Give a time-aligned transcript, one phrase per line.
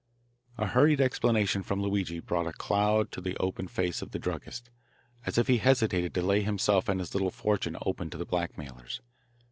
[0.57, 4.71] A hurried explanation from Luigi brought a cloud to the open face of the druggist,
[5.27, 9.01] as if he hesitated to lay himself and his little fortune open to the blackmailers.